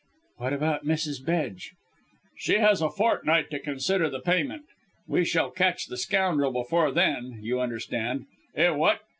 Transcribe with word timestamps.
"What 0.37 0.51
about 0.53 0.83
Mrs. 0.83 1.23
Bedge?" 1.23 1.73
"She 2.35 2.55
has 2.57 2.81
a 2.81 2.89
fortnight 2.89 3.51
to 3.51 3.59
consider 3.59 4.09
the 4.09 4.19
payment. 4.19 4.63
We 5.07 5.23
shall 5.23 5.51
catch 5.51 5.85
the 5.85 5.95
scoundrel 5.97 6.51
before 6.53 6.89
then 6.91 7.37
you 7.43 7.59
understand. 7.59 8.25
Eh, 8.55 8.71
what? 8.71 9.01